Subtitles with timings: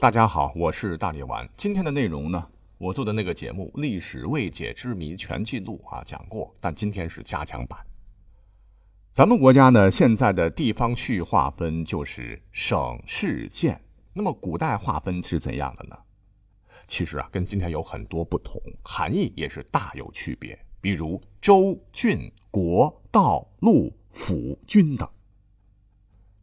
[0.00, 1.48] 大家好，我是大力丸。
[1.56, 2.46] 今天的内容呢，
[2.78, 7.76] 我做的那个节目《历史未解之谜全记录》啊讲过，但今天是加强版。
[9.10, 13.80] 咱们国家呢，现在的地方区域划分就是省市县。
[14.12, 15.98] 那么古代划分是怎样的呢？
[16.86, 20.56] 其实啊，跟今天有很多不同，含义也是大有区别。
[20.80, 25.08] 比如州、郡、国、道、路、府、军等。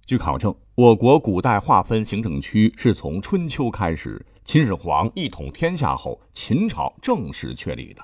[0.05, 8.03] 据考证，我国古代划分行政区是从春秋开始，秦始皇一统天下后，秦朝正式确立的。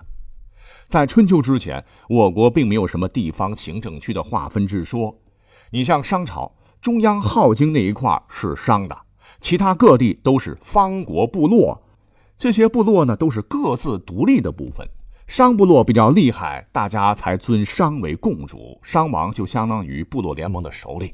[0.88, 5.16] 在春秋之前，我国并没有什么地方行政区的划分之说。
[5.70, 8.98] 你像商朝，中央镐京那一块是商的，
[9.40, 11.84] 其他各地都是方国部落。
[12.36, 14.90] 这些部落呢，都是各自独立的部分。
[15.28, 21.14] 商部落比较厉害，大家才尊商为共主，商王就相当于部落联盟的首领。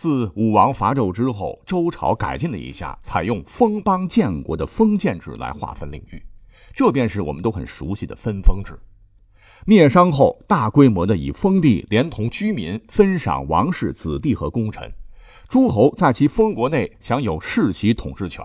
[0.00, 6.22] 自武王伐纣之后，周朝改进了一下，采用封邦建国的封建制来划分领域，
[6.72, 8.78] 这便是我们都很熟悉的分封制。
[9.66, 14.90] 灭商后，大规模的以封地连同居民分赏王室子弟和功臣，
[15.50, 18.42] 诸侯在其封国内享有世袭统治权，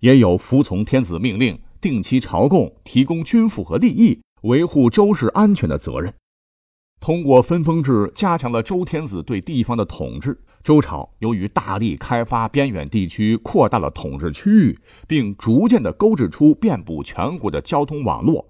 [0.00, 6.12] 也有服从天子命令、定期朝贡、提供军赋和利益、维护周氏安全的责任。
[6.98, 10.36] 通过分封制，加强了周天子对地方的统治。
[10.62, 18.46] 周朝由于大力开发边远地区，扩大了统治区域，并逐渐地勾织出遍布全国的交通网络，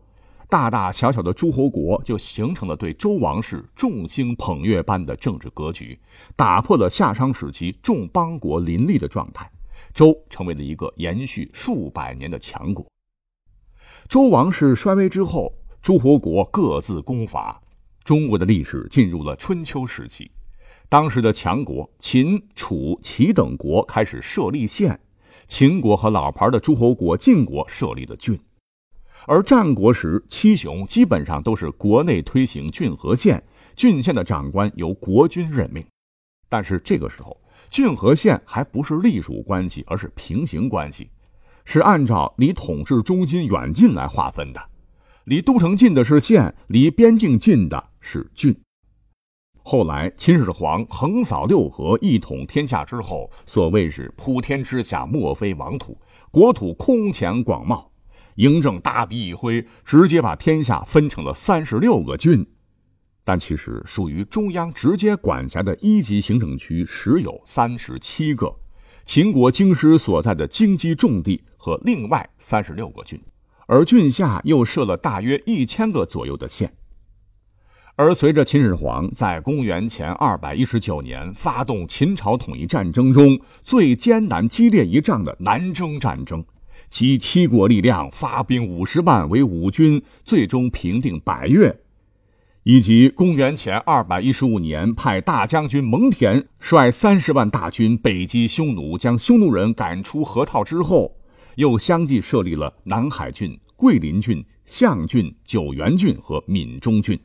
[0.48, 5.96] 大大小小的诸侯国就形成了对周王室众星捧月般的政治格局，
[6.34, 9.48] 打破了夏商时期众邦国林立的状态，
[9.94, 12.84] 周成为了一个延续数百年的强国。
[14.08, 17.62] 周王室衰微之后，诸侯国各自攻伐，
[18.02, 20.28] 中国的历史进入了春秋时期。
[20.90, 24.98] 当时的强国秦、楚、齐等国开始设立县，
[25.46, 28.36] 秦国和老牌的诸侯国晋国设立的郡，
[29.28, 33.40] 而战国时七雄基本上都是国内推行郡和县，
[33.76, 35.86] 郡县的长官由国君任命。
[36.48, 37.40] 但是这个时候，
[37.70, 41.08] 郡和县还不是隶属关系，而是平行关系，
[41.64, 44.60] 是按照离统治中心远近来划分的，
[45.22, 48.52] 离都城近的是县，离边境近的是郡。
[49.70, 55.96] 后来，秦始皇横扫六合，一统天下之后，所谓是普天之下莫非王土，
[56.32, 57.84] 国土空前广袤。
[58.34, 62.44] 嬴政大笔一挥，直接把天下分成了三十六个郡。
[63.22, 68.52] 但其实属于中央直接管辖的一级行政区实有三十七个，
[69.04, 73.22] 秦国京师所在的京畿重地和另外三十六个郡，
[73.68, 76.72] 而郡下又设了大约一千个左右的县。
[77.96, 86.42] 而随着秦始皇在公元前二百一十九年发动秦朝统一战争中最艰难激烈一仗的南征战争，
[86.88, 91.70] 集七国力量发兵五十万为五军，最终平定百越；
[92.62, 101.14] 以及公元前二百一十五年派大将军蒙恬率三十万大军北击匈奴，将匈奴人赶出河套之后，
[101.56, 107.20] 又相继设立了南海郡、桂林郡、象郡、九原郡和闽中郡。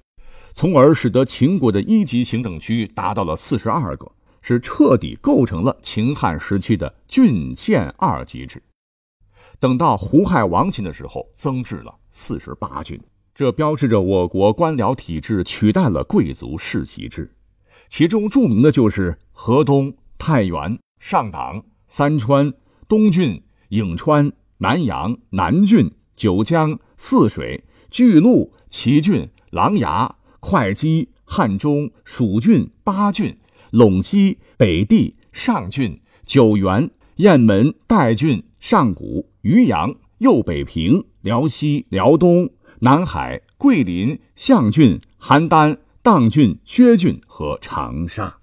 [0.54, 4.10] 从而使得秦国的一级行政区达到了四十二个，
[4.42, 8.62] 是彻底构成了秦汉时期的郡县二级制。
[9.60, 13.00] 等到胡亥亡秦的时候，增至了四十八郡，
[13.34, 17.36] 这标志着我国官僚体制取代了贵族世袭制。
[17.90, 22.54] 其中著名的就是河东、太原、上党、三川、
[22.88, 30.10] 东郡、颍川、南阳、南郡、九江、泗水、巨鹿、祁郡、琅琊。
[30.46, 33.36] 会稽、汉中、蜀郡、巴郡、
[33.72, 42.52] 陇西、北地、上郡、九原、雁门、代郡、上谷、渔阳、右北平、辽西、辽东、
[42.82, 48.38] 南海、桂林、象郡、邯郸、砀郡、薛郡和长沙。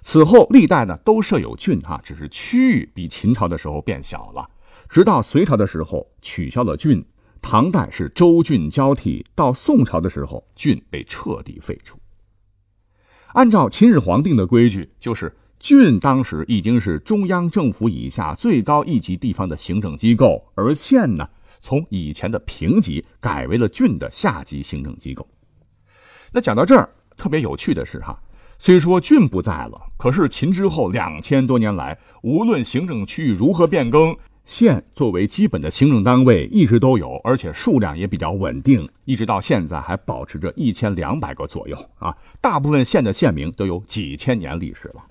[0.00, 4.48] 此后历代呢都设有郡哈，只是区域比秦朝的时候变小了。
[4.88, 7.04] 直到隋朝的时候取消了郡。
[7.42, 11.98] 唐代是州郡交替，到宋朝的时候，郡被彻底废除。
[13.32, 21.28] 按照秦始皇定的规矩，就是郡当时已经是中央政府以下最高一级地方的行政机构，而县呢，
[21.58, 25.28] 从以前的平级改为了郡的下级行政机构。
[26.32, 28.20] 那讲到这儿，特别有趣的是哈，
[28.58, 34.16] 虽说郡不在了，可是秦之后两千多年来，无论行政区域如何变更。
[34.50, 42.12] 县作为基本的行政单位一直都有，而且数量也比较稳定，一直到现在还保持着一千两百个左右啊。
[42.40, 45.04] 大部分县的县名都有几千年历史了。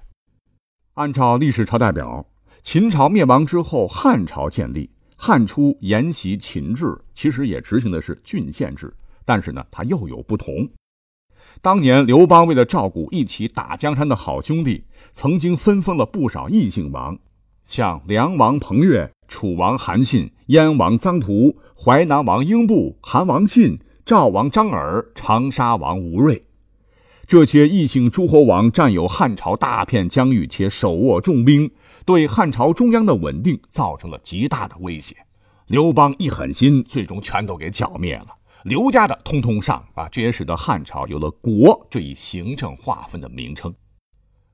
[0.96, 2.26] 按照历史朝代表，
[2.62, 8.94] 秦朝灭亡之后，汉朝建立，汉初沿袭秦制，其实也执行的是郡县制，
[9.24, 10.68] 但是呢，它又有不同。
[11.62, 14.84] 当年刘邦为了照顾一起打江山的好兄弟，
[15.14, 17.18] 曾经分封了不少异姓王，
[17.70, 26.44] 像梁王彭越、楚王韩信、燕王臧荼、淮南王英布、韩王信、赵王张耳、长沙王吴瑞。
[27.28, 31.70] 这些异姓诸侯王占有汉朝大片疆域，且手握重兵，
[32.08, 35.16] 对汉朝中央的稳定造成了极大的威胁。
[35.68, 38.30] 刘邦一狠心，最终全都给剿灭了。
[38.64, 43.72] 刘家的通通上啊，这也使得汉朝有了“国”这一行政划分的名称。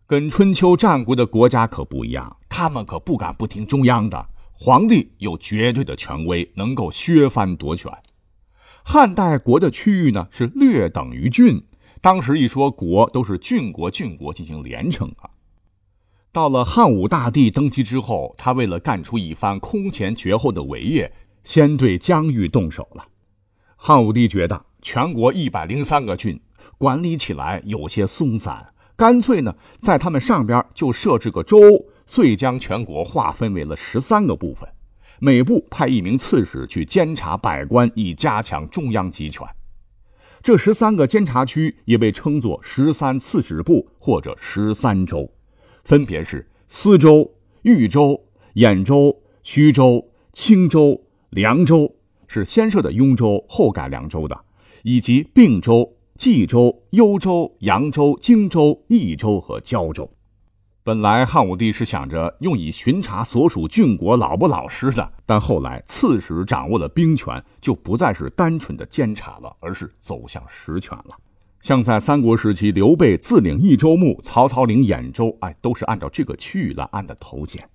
[0.07, 7.92] 跟春秋战国的国家可不一样，他们可不敢不听中央的，皇帝有绝对的权威，能够削藩夺权。
[8.84, 11.66] 汉代国的区域呢，是略等于郡。
[12.02, 15.31] 当时一说国，都是郡国、郡国进行连称啊。
[16.31, 21.12] 到了汉武大帝登基之后，他为了干出一番空前绝后的伟业，
[21.44, 23.08] 先对疆域动手了。
[23.75, 26.40] 汉武帝觉得全国一百零三个郡
[26.78, 31.57] 管理起来有些松散，干脆呢，在他们上边就设置个州，
[32.06, 34.69] 遂将全国划分为了十三个部分，
[35.19, 39.45] 每部派一名刺史去监察百官，以加强中央集权。
[40.42, 45.30] 这十三个监察区也被称作十三刺史部或者十三州，
[45.83, 47.33] 分别是司州、
[47.63, 51.95] 豫州、兖州、徐州、青州、凉州，
[52.27, 54.39] 是先设的雍州，后改凉州的，
[54.83, 60.09] 以及并州、冀州、幽州、扬州、荆州、益州和交州。
[60.81, 71.17] 本来汉武帝是想着用以巡查所属郡国老不老实的，但后来刺史掌握了兵权，就不再是单纯的监察了，而是走向实权了。
[71.59, 77.67] 像在三国时期，刘备自领益州牧，曹操领兖州，哎，都是按照这个区域来按的头衔。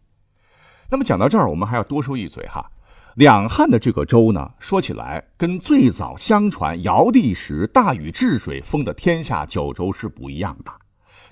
[0.89, 2.71] 那么讲到这儿，我们还要多说一嘴哈，
[3.17, 10.73] 两汉的这个州呢，说起来跟最早相传尧帝时大禹治水封的天下九州是不一样的。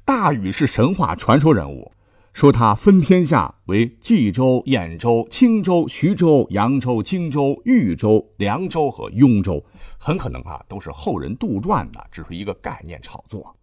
[0.05, 1.93] 大禹是神话传说人物，
[2.33, 9.65] 说他分天下为冀州、兖州、青州、徐州、扬州、荆州、豫州、凉州和雍州，
[9.99, 13.55] 很可能啊都是后人杜撰的，只是一个概念炒作。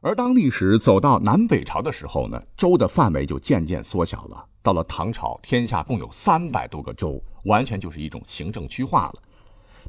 [0.00, 4.46] 而当历史走到南北朝的时候呢，州的范围就渐渐缩小了。
[4.62, 9.14] 到了唐朝，天下共有三百多个州，完全就是一种行政区划了。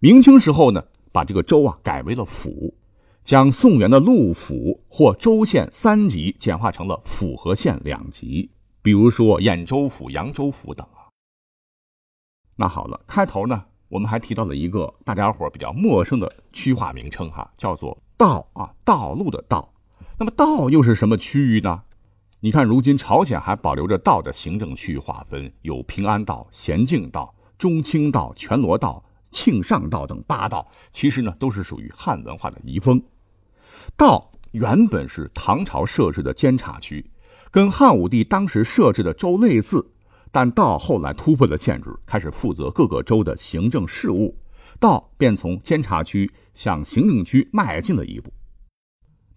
[0.01, 2.73] 明清时候呢，把这个州啊改为了府。
[3.21, 8.49] 将宋元的陆府或州县三级简化成了府和县两级，
[8.81, 11.05] 比如说兖州府、扬州府等啊。
[12.55, 19.71] 那好了，开头呢，我们还提到了一个大家伙比较陌生的区划名称哈，叫做道啊，道路的道。
[20.19, 21.83] 那么道又是什么区域呢？
[22.41, 29.01] 你看，如今朝鲜还保留着道的行政区域划分，有平安道、咸镜道、中清道、全罗道、
[29.31, 33.01] 庆尚道等八道，其实呢都是属于汉文化的遗风。
[33.95, 37.09] 道原本是唐朝设置的监察区，
[37.49, 39.89] 跟汉武帝当时设置的州类似，
[40.33, 44.37] 但道后来突破了限制，开始负责各个州的行政事务，
[44.81, 48.33] 道便从监察区向行政区迈进了一步。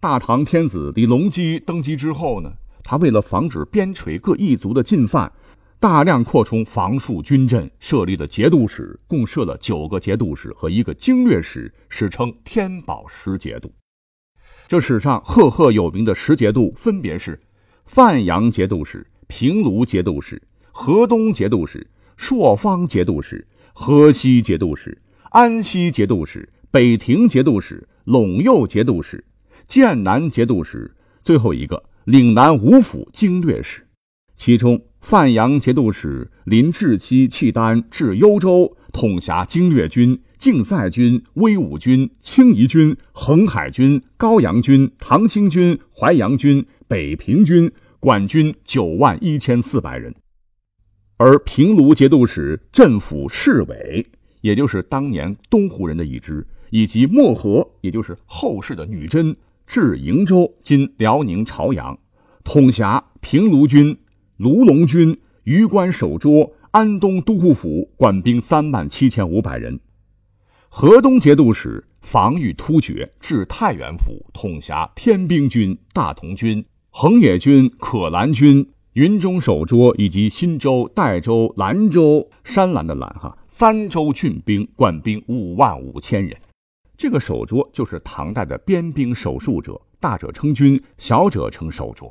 [0.03, 2.51] 大唐天子李隆基登基之后呢，
[2.83, 5.31] 他为了防止边陲各异族的进犯，
[5.79, 13.71] 大量扩充防戍军阵，设立了节度使，共设了九个节度使和一个经略使，史称天宝十节度。
[14.67, 17.39] 这史上赫赫有名的十节度分别是：
[17.85, 20.41] 范阳节度使、平卢节度使、
[20.73, 21.87] 河东节度使、
[22.17, 25.01] 朔方节度使、河西节度使、
[25.31, 29.23] 安西节度使、北庭节度使、陇右节度使、
[29.67, 33.87] 剑南节度使，最后一个岭南五府经略使。
[34.35, 40.19] 其中，范阳节度使林志期契丹至幽州，统辖经略军。
[40.37, 50.13] 竞赛军、威武军、清夷军、恒海军、高阳军、唐清军、淮阳军、北平军，管军九万一千四百人。
[51.15, 54.05] 而平卢节度使镇抚侍卫，
[54.41, 59.33] 也就是当年东湖人的一支，以及漠河，也就是后世的女真，
[59.65, 61.97] 至瀛州（今辽宁朝阳），
[62.43, 63.97] 统辖平卢军、
[64.37, 69.79] 卢龙军、榆关守捉、安东都护府，管兵三万七千五百人。
[70.69, 86.35] 河东节度使防御突厥，至太原府，统辖天兵军、大同军、横野军、可兰军、云中守捉以及新州、代州、兰州（山兰的兰）哈三州郡兵，管兵五万五千人。
[87.03, 92.09] 这个手镯就是唐代的边兵守戍者，大者称军，小者称手镯。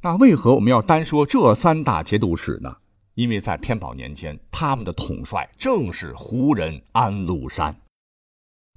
[0.00, 2.74] 那为何我们要单说这三大节度使呢？
[3.16, 7.76] 因为在天宝年间，他们的统帅正是胡人安禄山。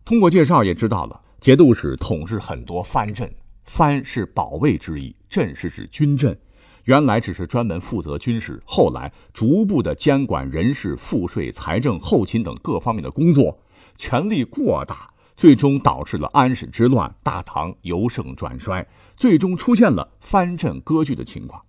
[0.04, 6.38] 通过介绍也知道了，节度使统治很多藩镇，藩是保卫之意，镇是指军镇。
[6.84, 13.58] 原来只是专门负责军事，后来逐步的监管人事、赋税、财政、后勤等各方面的工作，
[13.98, 18.86] 权力过大，最终导致了安史之乱，大唐由盛转衰，
[19.16, 21.62] 最终出现了藩镇割据的情况。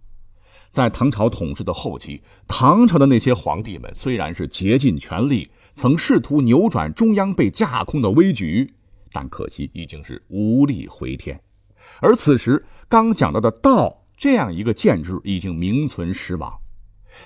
[0.71, 8.75] 在唐朝统治的后期，唐朝的那些皇帝们虽然是竭尽全力，曾试图扭转中央被架空的危局，
[9.13, 11.41] 但可惜已经是无力回天。
[12.01, 14.03] 而此时刚讲到的道。
[14.19, 16.51] 这样一个建制已经名存实亡。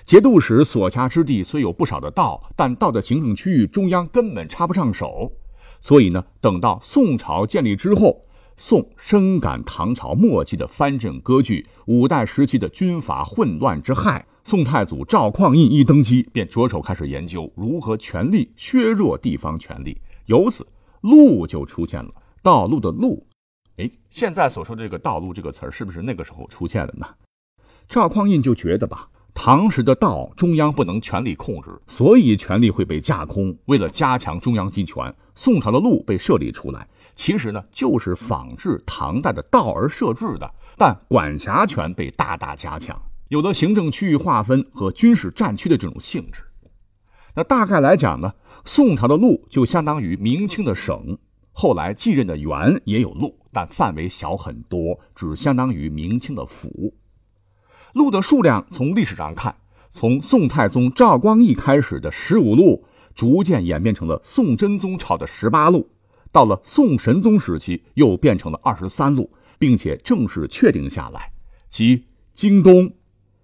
[0.04, 5.32] 节度使所辖之地虽有不少的道，但道的行政区域中央根本插不上手。
[5.80, 8.24] 所以呢，等到宋朝建立之后，
[8.56, 20.00] 宋深感唐朝末期的藩镇割据、五代时期的军阀混乱之害，宋太祖赵匡胤一登基，便着手开始研究如何全力削弱地方权力。
[20.26, 20.66] 由此，
[21.00, 22.10] 路就出现了，
[22.42, 23.26] 道路的路。
[23.78, 27.06] 哎，现在所说的这个“道路”这个词儿，是不是那个时候出现的呢？
[27.88, 29.08] 赵匡胤就觉得吧，
[29.42, 33.56] 唐时的道中央不能全力控制，所以权力会被架空。
[33.64, 46.42] 为了加强中央集权，宋朝的路被设立出来，其实呢就是仿制唐代的道而设置的，但管辖权被大大加强，有了行政区域划分和军事战区的这种性质。
[47.34, 48.34] 那大概来讲呢，
[48.66, 51.16] 宋朝的路就相当于明清的省。
[51.52, 56.92] 后来继任的元也有路，但范围小很多，只相当于明清的府。
[57.94, 59.54] 路的数量从历史上看，
[59.90, 65.88] 从宋太宗赵光义开始的十五路，逐渐演变成了宋真宗朝的十八路，
[66.30, 71.32] 到了宋神宗时期又变成了二十三路，并且正式确定下来，
[71.68, 72.04] 即
[72.34, 72.92] 京东、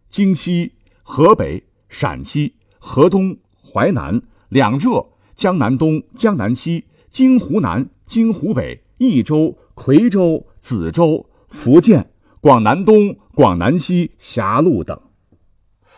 [0.09, 0.73] 京西、
[1.03, 6.85] 河北、陕西、河东、淮南、两浙、江南东、江南西。
[7.09, 12.11] 京湖南、京湖北、益州、夔州、梓州、福建、
[12.43, 14.99] 广南东、广南西、狭路等。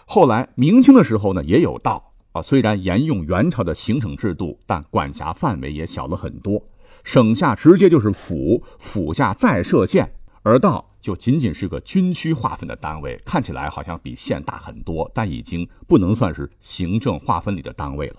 [0.08, 6.60] 后来明清的时候呢，也有道啊，虽然沿用元朝的行省制度，但管辖范围也小了很多。
[7.04, 18.16] 省下直接就是府，府下再设县，而道就仅仅是个军区划分的单位，看起来好像比县大很多，但已经不能算是行政划分里的单位了。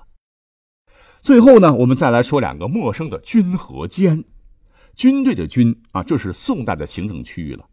[1.19, 4.23] 最后呢，我们再来说两个陌生的军和监。
[4.95, 7.65] 军队的军啊，这是宋代的行政区域了，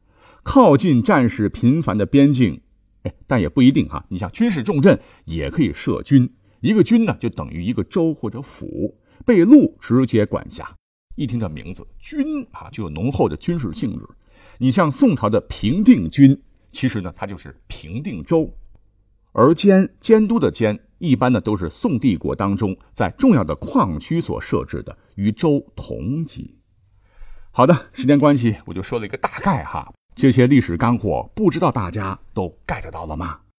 [0.47, 2.61] 靠近战事频繁的边境。
[3.03, 4.07] 哎，但也不一定哈。
[4.11, 10.77] 你像军事重镇也可以设军，一个军呢就等于一个州或者府，被路直接管辖。
[11.17, 14.07] 一听这名字军啊，就有浓厚的军事性质。
[14.59, 18.57] 你像宋朝的平定军，其实呢它就是平定州，
[19.33, 20.79] 而监监督的监。
[20.99, 26.57] 一般呢都是宋帝国当中在重要的矿区所设置的，与州同级。
[27.51, 33.39] 好的，时间关系，我就说了一个大概哈，这些历史干货，不知道大家都 get 到了吗？